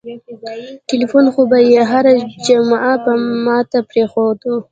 ټېلفون 0.89 1.25
خو 1.33 1.41
به 1.49 1.57
يې 1.71 1.81
هره 1.91 2.13
جمعه 2.45 2.93
ما 3.45 3.57
ته 3.71 3.79
پرېښووه. 3.89 4.35